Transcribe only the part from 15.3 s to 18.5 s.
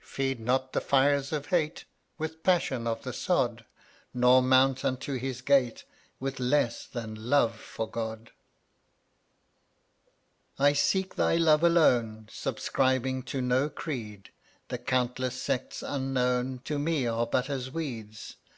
sects unknown— To me are but as weeds.